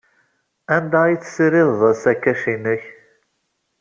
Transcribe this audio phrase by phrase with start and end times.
[0.75, 2.83] Anda ay tessirideḍ asakac-nnek?